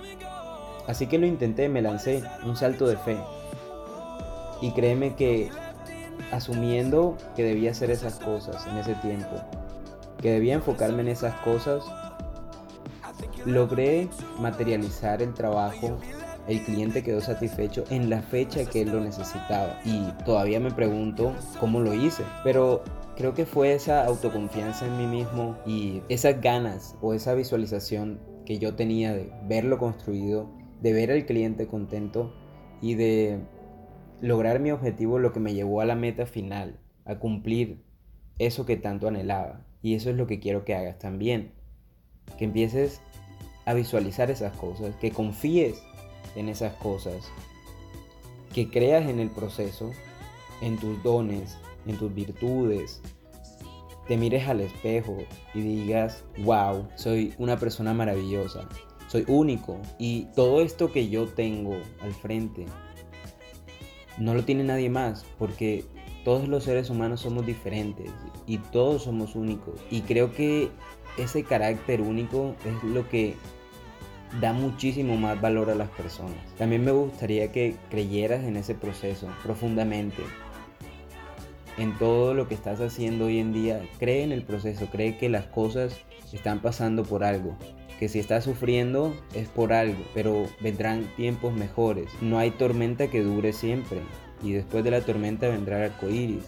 Así 0.88 1.08
que 1.08 1.20
lo 1.20 1.25
intenté, 1.25 1.70
me 1.70 1.81
lancé, 1.81 2.24
un 2.43 2.55
salto 2.55 2.88
de 2.88 2.98
fe. 2.98 3.17
Y 4.62 4.72
créeme 4.72 5.15
que 5.15 5.50
asumiendo 6.31 7.17
que 7.36 7.43
debía 7.43 7.72
hacer 7.72 7.91
esas 7.91 8.20
cosas 8.20 8.65
en 8.67 8.77
ese 8.77 8.96
tiempo, 8.96 9.41
que 10.21 10.31
debía 10.31 10.55
enfocarme 10.55 11.01
en 11.01 11.09
esas 11.09 11.35
cosas, 11.41 11.83
logré 13.45 14.07
materializar 14.39 15.21
el 15.21 15.33
trabajo, 15.33 15.97
el 16.47 16.61
cliente 16.63 17.03
quedó 17.03 17.21
satisfecho 17.21 17.83
en 17.89 18.09
la 18.09 18.21
fecha 18.21 18.65
que 18.65 18.81
él 18.81 18.91
lo 18.91 18.99
necesitaba 18.99 19.79
y 19.85 20.11
todavía 20.25 20.59
me 20.59 20.71
pregunto 20.71 21.33
cómo 21.59 21.79
lo 21.79 21.93
hice, 21.93 22.23
pero 22.43 22.83
creo 23.15 23.33
que 23.33 23.45
fue 23.45 23.73
esa 23.73 24.05
autoconfianza 24.05 24.87
en 24.87 24.97
mí 24.97 25.05
mismo 25.05 25.57
y 25.65 26.01
esas 26.09 26.41
ganas 26.41 26.95
o 27.01 27.13
esa 27.13 27.33
visualización 27.33 28.19
que 28.45 28.57
yo 28.57 28.75
tenía 28.75 29.13
de 29.13 29.31
verlo 29.47 29.77
construido, 29.77 30.49
de 30.81 30.93
ver 30.93 31.11
al 31.11 31.25
cliente 31.25 31.67
contento 31.67 32.33
y 32.81 32.95
de 32.95 33.39
lograr 34.21 34.59
mi 34.59 34.71
objetivo 34.71 35.19
lo 35.19 35.31
que 35.31 35.39
me 35.39 35.53
llevó 35.53 35.81
a 35.81 35.85
la 35.85 35.95
meta 35.95 36.25
final, 36.25 36.79
a 37.05 37.19
cumplir 37.19 37.83
eso 38.39 38.65
que 38.65 38.77
tanto 38.77 39.07
anhelaba. 39.07 39.65
Y 39.81 39.95
eso 39.95 40.09
es 40.09 40.15
lo 40.15 40.27
que 40.27 40.39
quiero 40.39 40.63
que 40.65 40.75
hagas 40.75 41.00
también. 41.00 41.51
Que 42.38 42.45
empieces 42.45 43.01
a 43.65 43.73
visualizar 43.73 44.31
esas 44.31 44.55
cosas, 44.57 44.95
que 44.95 45.11
confíes 45.11 45.81
en 46.35 46.50
esas 46.50 46.73
cosas, 46.75 47.31
que 48.53 48.69
creas 48.69 49.09
en 49.09 49.19
el 49.19 49.29
proceso, 49.29 49.91
en 50.61 50.77
tus 50.77 51.01
dones, 51.03 51.57
en 51.85 51.97
tus 51.97 52.13
virtudes, 52.13 53.01
te 54.07 54.17
mires 54.17 54.47
al 54.47 54.61
espejo 54.61 55.17
y 55.53 55.61
digas, 55.61 56.23
wow, 56.39 56.88
soy 56.95 57.33
una 57.38 57.57
persona 57.57 57.93
maravillosa, 57.93 58.67
soy 59.07 59.23
único 59.27 59.79
y 60.00 60.25
todo 60.35 60.61
esto 60.61 60.91
que 60.91 61.09
yo 61.09 61.27
tengo 61.27 61.75
al 62.01 62.13
frente 62.13 62.65
no 64.17 64.33
lo 64.33 64.43
tiene 64.43 64.63
nadie 64.63 64.89
más 64.89 65.25
porque 65.38 65.85
todos 66.23 66.47
los 66.47 66.63
seres 66.63 66.89
humanos 66.89 67.21
somos 67.21 67.45
diferentes 67.45 68.11
y 68.51 68.58
todos 68.58 69.03
somos 69.03 69.36
únicos. 69.36 69.79
Y 69.89 70.01
creo 70.01 70.34
que 70.34 70.72
ese 71.17 71.46
carácter 71.46 72.01
único 72.01 72.53
es 72.65 72.84
lo 72.84 73.08
que 73.08 73.36
da 74.41 74.51
muchísimo 74.51 75.15
más 75.15 75.39
valor 75.39 75.70
a 75.70 75.75
las 75.75 75.88
personas. 75.91 76.36
También 76.58 76.84
me 76.84 76.91
gustaría 76.91 77.50
que 77.53 77.77
creyeras 77.89 78.43
en 78.43 78.58
ese 78.58 78.75
proceso 78.75 79.29
profundamente. 79.41 80.22
En 81.77 81.98
todo 81.98 82.34
lo 82.34 82.50
que 82.50 82.53
estás 82.53 82.81
haciendo 82.81 83.27
hoy 83.27 83.39
en 83.39 83.53
día, 83.53 83.81
cree 84.00 84.24
en 84.24 84.34
el 84.34 84.43
proceso, 84.43 84.88
cree 84.88 85.17
que 85.17 85.29
las 85.29 85.46
cosas 85.46 86.01
están 86.34 86.62
pasando 86.62 87.03
por 87.03 87.24
algo. 87.24 87.55
Que 88.01 88.10
si 88.10 88.20
estás 88.20 88.43
sufriendo 88.43 89.15
es 89.34 89.48
por 89.48 89.72
algo, 89.72 90.03
pero 90.13 90.46
vendrán 90.60 91.05
tiempos 91.15 91.53
mejores. 91.53 92.10
No 92.20 92.38
hay 92.38 92.51
tormenta 92.51 93.08
que 93.08 93.24
dure 93.24 93.53
siempre 93.53 94.01
y 94.43 94.51
después 94.51 94.84
de 94.84 94.91
la 94.91 95.00
tormenta 95.00 95.48
vendrá 95.48 95.86
el. 95.86 96.41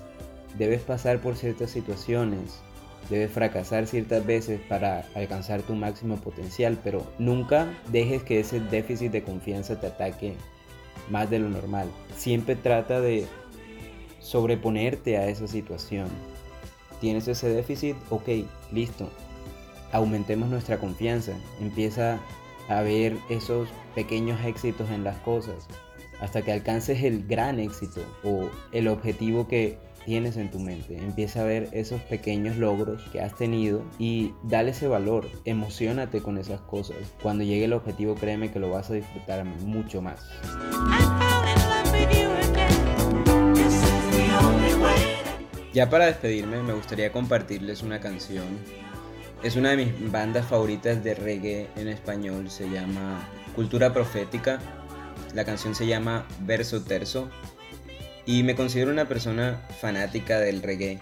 Debes 0.58 0.82
pasar 0.82 1.20
por 1.20 1.36
ciertas 1.36 1.72
situaciones, 1.72 2.60
debes 3.10 3.32
fracasar 3.32 3.88
ciertas 3.88 4.26
veces 4.26 4.62
para 4.62 5.06
alcanzar 5.16 5.62
tu 5.64 5.74
máximo 5.76 6.18
potencial, 6.18 6.78
pero 6.84 7.06
nunca 7.18 7.68
dejes 7.92 8.24
que 8.24 8.40
ese 8.40 8.60
déficit 8.60 9.12
de 9.12 9.24
confianza 9.24 9.80
te 9.80 9.88
ataque 9.88 10.36
más 11.10 11.30
de 11.30 11.40
lo 11.40 11.50
normal. 11.50 11.88
Siempre 12.16 12.56
trata 12.56 13.02
de 13.02 13.26
sobreponerte 14.20 15.18
a 15.18 15.28
esa 15.28 15.48
situación. 15.48 16.08
¿Tienes 17.02 17.28
ese 17.28 17.50
déficit? 17.50 17.96
Ok, 18.10 18.30
listo. 18.72 19.10
Aumentemos 19.92 20.50
nuestra 20.50 20.78
confianza. 20.78 21.34
Empieza 21.60 22.20
a 22.70 22.82
ver 22.82 23.18
esos 23.30 23.68
pequeños 23.96 24.44
éxitos 24.46 24.90
en 24.90 25.04
las 25.04 25.18
cosas 25.18 25.68
hasta 26.22 26.42
que 26.42 26.54
alcances 26.54 27.04
el 27.04 27.28
gran 27.28 27.60
éxito 27.60 28.02
o 28.24 28.50
el 28.72 28.88
objetivo 28.88 29.48
que 29.48 29.78
tienes 30.06 30.38
en 30.38 30.52
tu 30.52 30.60
mente. 30.60 30.98
Empieza 30.98 31.42
a 31.42 31.46
ver 31.46 31.70
esos 31.72 32.02
pequeños 32.02 32.58
logros 32.58 33.02
que 33.12 33.22
has 33.22 33.36
tenido 33.36 33.84
y 34.00 34.34
dale 34.44 34.72
ese 34.72 34.88
valor. 34.88 35.30
Emocionate 35.46 36.22
con 36.22 36.38
esas 36.38 36.62
cosas. 36.62 36.98
Cuando 37.22 37.44
llegue 37.44 37.66
el 37.66 37.74
objetivo, 37.74 38.16
créeme 38.16 38.52
que 38.52 38.60
lo 38.60 38.70
vas 38.70 38.90
a 38.90 38.94
disfrutar 38.94 39.46
mucho 39.46 40.02
más. 40.02 40.20
Ya 45.74 45.90
para 45.90 46.06
despedirme, 46.06 46.62
me 46.62 46.74
gustaría 46.74 47.12
compartirles 47.12 47.82
una 47.82 48.00
canción. 48.00 48.46
Es 49.42 49.56
una 49.56 49.72
de 49.72 49.78
mis 49.78 50.12
bandas 50.12 50.46
favoritas 50.46 51.04
de 51.04 51.16
reggae 51.16 51.68
en 51.76 51.88
español. 51.88 52.50
Se 52.50 52.70
llama 52.70 53.28
Cultura 53.56 53.92
Profética 53.94 54.60
la 55.34 55.46
canción 55.46 55.74
se 55.74 55.88
llama 55.88 56.28
Verso 56.42 56.84
Terzo 56.84 57.30
y 58.26 58.44
me 58.44 58.56
considero 58.56 58.92
una 58.92 59.08
persona 59.08 59.62
fanática 59.82 60.40
del 60.40 60.62
reggae 60.62 61.00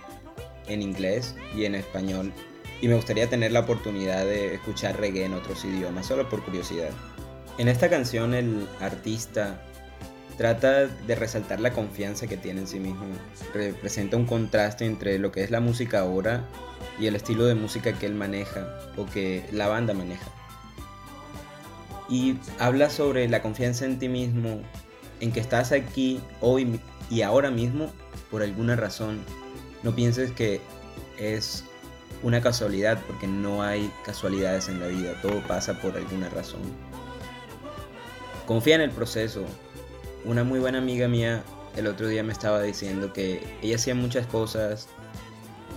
en 0.68 0.82
inglés 0.82 1.36
y 1.56 1.66
en 1.66 1.76
español 1.76 2.34
y 2.82 2.88
me 2.88 2.96
gustaría 2.96 3.30
tener 3.30 3.52
la 3.52 3.62
oportunidad 3.62 4.26
de 4.26 4.56
escuchar 4.56 5.00
reggae 5.00 5.26
en 5.26 5.34
otros 5.34 5.64
idiomas, 5.66 6.08
solo 6.08 6.30
por 6.30 6.44
curiosidad. 6.44 6.90
En 7.58 7.68
esta 7.68 7.90
canción 7.90 8.34
el 8.34 8.68
artista 8.80 9.62
trata 10.38 10.88
de 10.88 11.16
resaltar 11.16 11.60
la 11.60 11.74
confianza 11.74 12.26
que 12.26 12.38
tiene 12.38 12.62
en 12.62 12.68
sí 12.68 12.80
mismo. 12.80 13.06
Representa 13.54 14.18
un 14.18 14.26
contraste 14.26 14.86
entre 14.86 15.20
lo 15.20 15.32
que 15.32 15.44
es 15.44 15.52
la 15.52 15.60
música 15.60 16.00
ahora 16.00 16.48
y 17.00 17.06
el 17.06 17.16
estilo 17.16 17.46
de 17.46 17.54
música 17.54 17.94
que 17.94 18.08
él 18.08 18.16
maneja 18.16 18.80
o 18.98 19.06
que 19.06 19.46
la 19.52 19.68
banda 19.68 19.94
maneja 19.94 20.32
y 22.12 22.36
habla 22.60 22.90
sobre 22.90 23.28
la 23.30 23.42
confianza 23.42 23.86
en 23.86 23.98
ti 23.98 24.10
mismo, 24.10 24.62
en 25.22 25.32
que 25.32 25.40
estás 25.40 25.72
aquí 25.72 26.20
hoy 26.42 26.80
y 27.10 27.22
ahora 27.22 27.50
mismo 27.50 27.92
por 28.30 28.44
alguna 28.44 28.76
razón. 28.76 29.20
No 29.84 29.96
pienses 29.96 30.32
que 30.32 30.60
es 31.18 31.64
una 32.24 32.42
casualidad, 32.42 33.02
porque 33.08 33.28
no 33.28 33.64
hay 33.64 33.92
casualidades 34.06 34.68
en 34.68 34.80
la 34.80 34.88
vida, 34.88 35.14
todo 35.22 35.42
pasa 35.48 35.80
por 35.80 35.96
alguna 35.96 36.30
razón. 36.30 36.62
Confía 38.46 38.76
en 38.76 38.82
el 38.82 38.92
proceso. 38.92 39.46
Una 40.26 40.44
muy 40.44 40.60
buena 40.60 40.78
amiga 40.78 41.08
mía 41.08 41.44
el 41.76 41.88
otro 41.88 42.08
día 42.08 42.24
me 42.24 42.34
estaba 42.34 42.62
diciendo 42.62 43.14
que 43.14 43.42
ella 43.62 43.76
hacía 43.76 43.96
muchas 43.96 44.28
cosas 44.28 44.88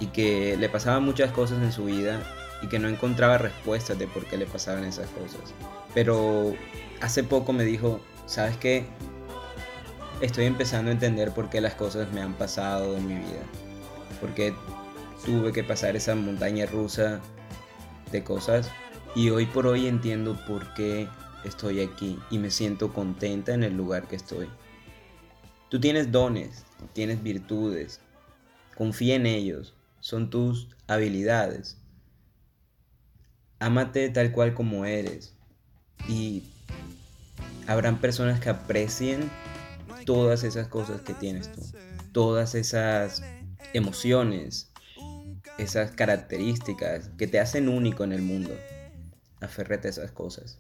y 0.01 0.07
que 0.09 0.57
le 0.57 0.69
pasaban 0.69 1.05
muchas 1.05 1.31
cosas 1.31 1.63
en 1.63 1.73
su 1.73 1.85
vida 1.85 2.21
y 2.63 2.69
que 2.69 2.79
no 2.79 2.89
encontraba 2.89 3.39
respuestas 3.39 3.99
de 3.99 4.07
por 4.07 4.27
qué 4.27 4.37
le 4.37 4.47
pasaban 4.47 4.85
esas 4.85 5.09
cosas. 5.11 5.55
Pero 5.95 6.55
hace 7.01 7.23
poco 7.23 7.53
me 7.53 7.65
dijo, 7.65 8.01
¿sabes 8.27 8.57
qué? 8.57 8.87
Estoy 10.21 10.45
empezando 10.45 10.91
a 10.91 10.95
entender 10.95 11.33
por 11.33 11.51
qué 11.51 11.61
las 11.61 11.75
cosas 11.75 12.13
me 12.13 12.21
han 12.21 12.35
pasado 12.35 12.97
en 12.97 13.07
mi 13.07 13.15
vida. 13.15 13.43
Porque 14.21 14.55
tuve 15.25 15.53
que 15.53 15.65
pasar 15.65 15.97
esa 15.97 16.15
montaña 16.15 16.67
rusa 16.67 17.21
de 18.13 18.23
cosas. 18.23 18.71
Y 19.15 19.31
hoy 19.31 19.47
por 19.47 19.67
hoy 19.67 19.87
entiendo 19.87 20.39
por 20.47 20.73
qué 20.75 21.09
estoy 21.45 21.81
aquí 21.81 22.19
y 22.31 22.39
me 22.39 22.51
siento 22.51 22.93
contenta 22.93 23.55
en 23.55 23.65
el 23.65 23.77
lugar 23.77 24.07
que 24.07 24.17
estoy. 24.17 24.49
Tú 25.69 25.81
tienes 25.81 26.13
dones, 26.13 26.65
tienes 26.93 27.23
virtudes. 27.23 28.01
Confía 28.77 29.17
en 29.17 29.27
ellos. 29.27 29.75
Son 30.01 30.31
tus 30.31 30.69
habilidades. 30.87 31.79
Ámate 33.59 34.09
tal 34.11 34.31
cual 34.31 34.55
como 34.55 34.85
eres 34.85 35.35
y 36.09 36.45
habrán 37.67 37.99
personas 37.99 38.41
que 38.41 38.51
aprecien 38.51 39.31
todas 40.05 40.45
esas 40.45 40.69
cosas 40.69 41.03
que 41.03 41.15
tienes 41.15 41.53
tú, 41.53 41.61
todas 42.13 42.55
esas 42.55 43.23
emociones, 43.73 44.71
esas 45.59 45.91
características 45.93 47.11
que 47.17 47.27
te 47.27 47.41
hacen 47.41 47.69
único 47.69 48.05
en 48.05 48.13
el 48.13 48.23
mundo. 48.23 48.51
Aférrate 49.41 49.89
a 49.89 49.91
esas 49.91 50.11
cosas. 50.13 50.59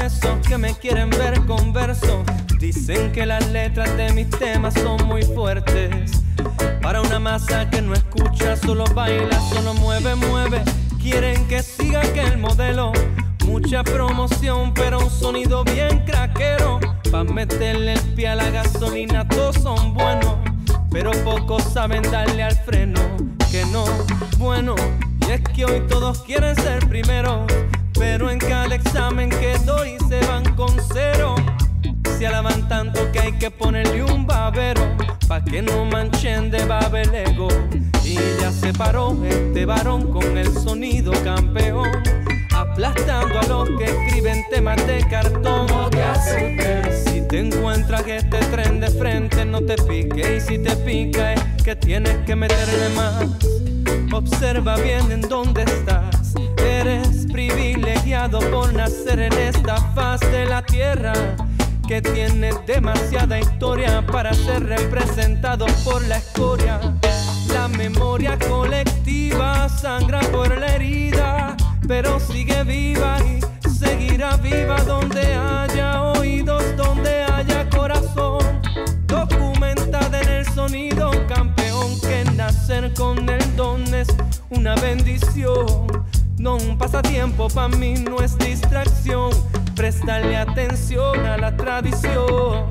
Esos 0.00 0.46
que 0.46 0.58
me 0.58 0.74
quieren 0.74 1.10
ver 1.10 1.40
converso. 1.46 2.24
Dicen 2.58 3.12
que 3.12 3.26
las 3.26 3.48
letras 3.50 3.96
de 3.96 4.12
mis 4.12 4.28
temas 4.30 4.74
son 4.74 5.06
muy 5.06 5.22
fuertes. 5.22 6.22
Para 6.82 7.00
una 7.00 7.18
masa 7.18 7.68
que 7.70 7.82
no 7.82 7.94
escucha, 7.94 8.56
solo 8.56 8.84
baila, 8.94 9.40
solo 9.40 9.74
mueve, 9.74 10.14
mueve. 10.14 10.62
Quieren 11.00 11.46
que 11.48 11.62
siga 11.62 12.00
aquel 12.00 12.38
modelo. 12.38 12.92
Mucha 13.46 13.82
promoción, 13.82 14.72
pero 14.74 15.00
un 15.00 15.10
sonido 15.10 15.64
bien 15.64 16.04
craquero. 16.04 16.80
Pa' 17.10 17.24
meterle 17.24 17.94
el 17.94 18.00
pie 18.14 18.28
a 18.28 18.34
la 18.36 18.50
gasolina, 18.50 19.26
todos 19.28 19.56
son 19.56 19.94
buenos. 19.94 20.36
Pero 20.90 21.10
pocos 21.24 21.62
saben 21.62 22.02
darle 22.10 22.42
al 22.42 22.56
freno. 22.56 23.00
Que 23.50 23.64
no, 23.66 23.84
bueno, 24.38 24.74
y 25.26 25.32
es 25.32 25.40
que 25.40 25.64
hoy 25.64 25.80
todos 25.88 26.22
quieren 26.22 26.54
ser 26.54 26.88
primeros 26.88 27.40
pero 28.00 28.30
en 28.30 28.38
cada 28.38 28.74
examen 28.74 29.28
que 29.28 29.58
doy 29.66 29.98
se 30.08 30.26
van 30.26 30.42
con 30.56 30.74
cero. 30.92 31.34
Se 32.18 32.26
alaban 32.26 32.66
tanto 32.66 33.12
que 33.12 33.20
hay 33.20 33.32
que 33.32 33.50
ponerle 33.50 34.02
un 34.02 34.26
babero, 34.26 34.96
pa' 35.28 35.44
que 35.44 35.60
no 35.60 35.84
manchen 35.84 36.50
de 36.50 36.64
babel 36.64 37.14
ego. 37.14 37.48
Y 38.02 38.14
ya 38.40 38.50
se 38.50 38.72
paró 38.72 39.16
este 39.24 39.66
varón 39.66 40.10
con 40.10 40.38
el 40.38 40.50
sonido 40.50 41.12
campeón, 41.22 41.90
aplastando 42.56 43.38
a 43.38 43.42
los 43.46 43.68
que 43.78 43.84
escriben 43.84 44.46
temas 44.50 44.84
de 44.86 45.06
cartón. 45.08 45.68
Si 47.04 47.20
te 47.28 47.38
encuentras 47.38 48.06
este 48.06 48.38
tren 48.46 48.80
de 48.80 48.88
frente, 48.88 49.44
no 49.44 49.60
te 49.60 49.76
pique, 49.76 50.38
y 50.38 50.40
si 50.40 50.58
te 50.58 50.74
pica 50.76 51.34
es 51.34 51.62
que 51.62 51.76
tienes 51.76 52.16
que 52.24 52.34
meterle 52.34 52.88
más. 52.96 53.26
Observa 54.10 54.76
bien 54.76 55.12
en 55.12 55.20
dónde 55.20 55.64
estás. 55.64 56.34
Eres 56.56 57.09
privilegiado 57.48 58.38
por 58.50 58.70
nacer 58.74 59.18
en 59.18 59.32
esta 59.32 59.76
faz 59.94 60.20
de 60.20 60.44
la 60.44 60.60
tierra 60.60 61.14
que 61.88 62.02
tiene 62.02 62.50
demasiada 62.66 63.40
historia 63.40 64.04
para 64.06 64.34
ser 64.34 64.66
representado 64.66 65.64
por 65.82 66.06
la 66.06 66.18
escoria. 66.18 66.78
La 67.48 67.66
memoria 67.68 68.38
colectiva 68.38 69.70
sangra 69.70 70.20
por 70.32 70.54
la 70.58 70.66
herida, 70.74 71.56
pero 71.88 72.20
sigue 72.20 72.62
viva 72.64 73.16
y 73.20 73.40
seguirá 73.68 74.36
viva 74.36 74.76
donde 74.82 75.34
haya 75.34 76.02
oídos, 76.02 76.62
donde 76.76 77.22
haya 77.22 77.70
corazón. 77.70 78.60
Documentada 79.06 80.20
en 80.20 80.28
el 80.28 80.46
sonido 80.52 81.10
campeón 81.26 81.98
que 82.02 82.22
nacer 82.36 82.92
con 82.92 83.26
el 83.30 83.56
don 83.56 83.82
es 83.94 84.08
una 84.50 84.74
bendición. 84.74 86.09
No 86.40 86.56
un 86.56 86.78
pasatiempo 86.78 87.48
para 87.48 87.68
mí, 87.68 87.92
no 87.92 88.22
es 88.22 88.38
distracción. 88.38 89.30
Prestarle 89.76 90.38
atención 90.38 91.26
a 91.26 91.36
la 91.36 91.54
tradición. 91.54 92.64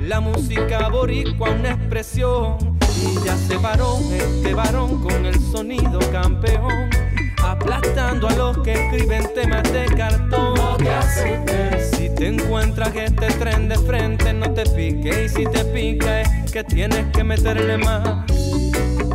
La 0.00 0.20
música 0.20 0.88
boricua, 0.88 1.50
una 1.50 1.70
expresión. 1.70 2.78
Y 3.02 3.24
ya 3.24 3.36
se 3.36 3.58
paró 3.58 3.98
este 4.12 4.54
varón 4.54 5.02
con 5.02 5.26
el 5.26 5.34
sonido 5.40 5.98
campeón. 6.12 6.88
Aplastando 7.42 8.28
a 8.28 8.32
los 8.34 8.58
que 8.58 8.74
escriben 8.74 9.28
temas 9.34 9.64
de 9.72 9.86
cartón. 9.86 10.54
Si 11.90 12.14
te 12.14 12.28
encuentras 12.28 12.94
este 12.94 13.26
tren 13.26 13.68
de 13.68 13.76
frente, 13.76 14.32
no 14.32 14.52
te 14.52 14.62
pique. 14.66 15.24
Y 15.24 15.28
si 15.28 15.46
te 15.46 15.64
pica, 15.64 16.20
es 16.20 16.52
que 16.52 16.62
tienes 16.62 17.06
que 17.12 17.24
meterle 17.24 17.76
más. 17.76 18.24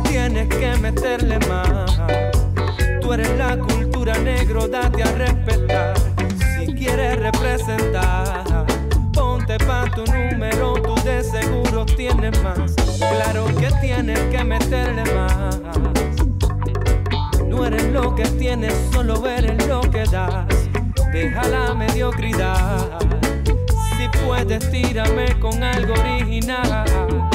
Tienes 0.06 0.48
que 0.48 0.76
meterle 0.82 1.38
más. 1.48 1.98
Tú 3.00 3.12
eres 3.12 3.30
la 3.38 3.56
cultura 4.06 4.18
negro, 4.18 4.68
date 4.68 5.02
a 5.02 5.12
respetar. 5.12 5.94
Si 6.58 6.72
quieres 6.74 7.18
representar, 7.18 8.44
ponte 9.12 9.58
pa' 9.58 9.86
tu 9.94 10.04
número, 10.04 10.74
tú 10.74 10.94
de 11.02 11.24
seguro 11.24 11.84
tienes 11.84 12.40
más. 12.42 12.74
Claro 12.98 13.46
que 13.58 13.68
tienes 13.80 14.18
que 14.30 14.44
meterle 14.44 15.02
más. 15.12 15.60
No 17.48 17.66
eres 17.66 17.84
lo 17.92 18.14
que 18.14 18.24
tienes, 18.38 18.74
solo 18.92 19.26
eres 19.26 19.66
lo 19.66 19.80
que 19.80 20.04
das. 20.04 20.46
Deja 21.12 21.48
la 21.48 21.74
mediocridad. 21.74 22.98
Si 23.96 24.08
puedes, 24.24 24.70
tírame 24.70 25.38
con 25.40 25.62
algo 25.62 25.94
original. 25.94 27.28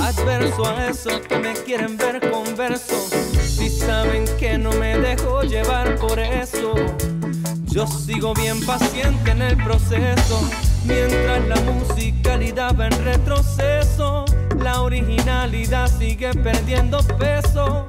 Adverso 0.00 0.66
a 0.66 0.88
esos 0.88 1.20
que 1.22 1.38
me 1.38 1.54
quieren 1.54 1.96
ver 1.96 2.30
converso. 2.30 2.94
Si 3.44 3.68
saben 3.68 4.24
que 4.38 4.58
no 4.58 4.70
me 4.72 4.96
dejo 4.98 5.42
llevar 5.42 5.96
por 5.96 6.20
eso, 6.20 6.74
yo 7.66 7.86
sigo 7.86 8.32
bien 8.34 8.64
paciente 8.64 9.32
en 9.32 9.42
el 9.42 9.56
proceso. 9.56 10.40
Mientras 10.84 11.46
la 11.48 11.60
musicalidad 11.62 12.76
va 12.78 12.86
en 12.86 13.04
retroceso, 13.04 14.24
la 14.58 14.82
originalidad 14.82 15.90
sigue 15.98 16.32
perdiendo 16.32 16.98
peso. 17.18 17.86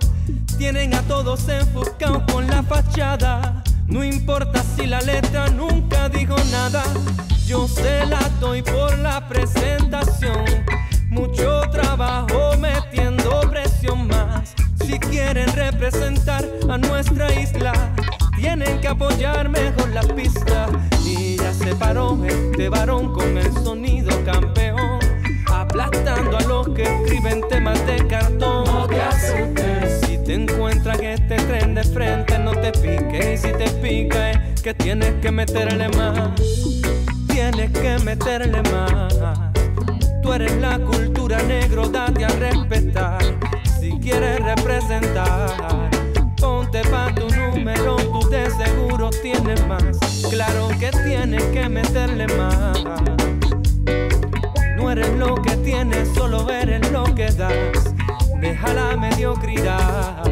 Tienen 0.58 0.96
a 0.96 1.02
todos 1.04 1.48
enfocados 1.48 2.24
con 2.32 2.48
la 2.48 2.64
fachada. 2.64 3.64
No 3.88 4.04
importa 4.04 4.64
si 4.76 4.88
la 4.88 5.02
letra 5.02 5.50
nunca 5.50 6.10
dijo 6.10 6.36
nada, 6.52 6.84
yo 7.54 7.68
se 7.68 8.04
la 8.08 8.20
doy 8.40 8.64
por 8.64 8.98
la 8.98 9.28
presentación. 9.28 10.44
Mucho 11.10 11.62
trabajo 11.72 12.58
metiendo 12.58 13.42
presión 13.42 14.08
más. 14.08 14.56
Si 14.84 14.98
quieren 14.98 15.48
representar 15.54 16.44
a 16.68 16.80
nuestra 16.80 17.32
isla, 17.40 17.74
tienen 18.36 18.82
que 18.82 18.88
apoyar 18.88 19.50
mejor 19.50 19.90
la 19.90 20.02
pista. 20.02 20.68
Y 21.06 21.38
ya 21.38 21.54
se 21.54 21.76
paró 21.76 22.18
este 22.26 22.70
varón 22.70 23.14
con 23.14 23.38
el 23.38 23.54
sonido 23.64 24.10
campeón, 24.26 25.00
aplastando 25.52 26.38
a 26.38 26.42
los 26.42 26.70
que 26.70 26.82
escriben 26.82 27.48
temas 27.50 27.86
de 27.86 28.08
cartón. 28.08 28.66
Si 30.02 30.18
te 30.26 30.34
encuentras 30.34 31.00
este 31.00 31.36
tren 31.36 31.76
de 31.76 31.84
frente, 31.84 32.40
no 32.40 32.52
te 32.52 32.72
pique. 32.72 33.36
Y 33.36 33.38
si 33.38 33.52
te 33.54 33.70
pica, 33.70 34.32
es 34.32 34.62
que 34.64 34.74
tienes 34.74 35.14
que 35.22 35.30
meterle 35.30 35.90
más. 35.90 36.83
Tienes 37.52 37.72
que 37.72 38.00
meterle 38.06 38.62
más. 38.72 39.20
Tú 40.22 40.32
eres 40.32 40.56
la 40.62 40.80
cultura 40.80 41.44
negro, 41.44 41.90
date 41.90 42.24
a 42.24 42.30
respetar. 42.30 43.22
Si 43.82 43.92
quieres 44.00 44.40
representar, 44.40 45.90
ponte 46.40 46.82
pa' 46.84 47.14
tu 47.14 47.28
número, 47.36 47.98
tú 47.98 48.30
de 48.30 48.50
seguro 48.50 49.10
tienes 49.22 49.68
más. 49.68 49.84
Claro 50.30 50.70
que 50.80 50.90
tienes 51.06 51.44
que 51.48 51.68
meterle 51.68 52.28
más. 52.28 52.82
No 54.78 54.90
eres 54.90 55.14
lo 55.18 55.36
que 55.36 55.58
tienes, 55.58 56.08
solo 56.16 56.50
eres 56.50 56.90
lo 56.94 57.04
que 57.14 57.26
das. 57.26 57.94
deja 58.40 58.74
la 58.74 58.96
mediocridad. 58.96 60.24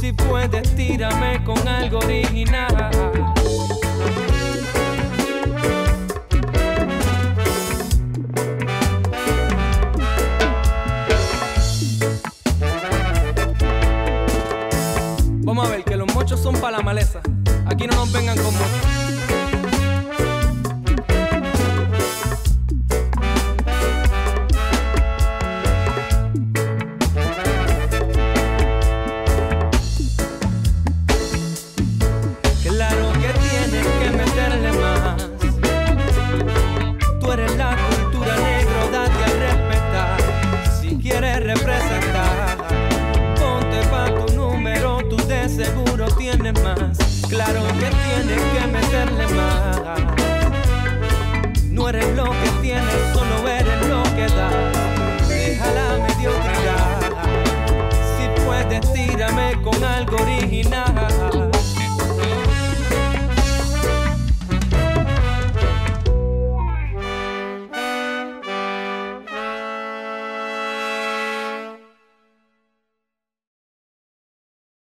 Si 0.00 0.14
puedes, 0.14 0.74
tírame 0.74 1.44
con 1.44 1.68
algo 1.68 1.98
original. 1.98 3.43
Son 16.44 16.60
para 16.60 16.76
la 16.76 16.82
maleza. 16.82 17.20
Aquí 17.64 17.86
no 17.86 17.96
nos 17.96 18.12
vengan 18.12 18.36
con 18.36 18.52